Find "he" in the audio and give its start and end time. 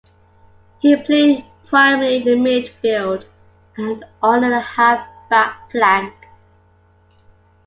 0.79-0.95